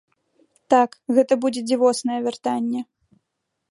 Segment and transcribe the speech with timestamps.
[0.75, 2.81] Так, гэта будзе дзівоснае вяртанне.